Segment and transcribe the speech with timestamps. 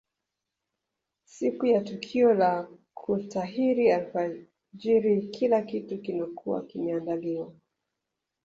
[1.23, 7.53] Siku ya tukio la kutahiri alfajiri kila kitu kinakuwa kimeandaliwa